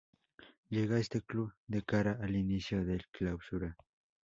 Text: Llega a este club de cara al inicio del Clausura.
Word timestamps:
Llega 0.71 0.95
a 0.95 0.99
este 0.99 1.21
club 1.21 1.53
de 1.67 1.83
cara 1.83 2.17
al 2.23 2.35
inicio 2.35 2.83
del 2.83 3.05
Clausura. 3.11 3.77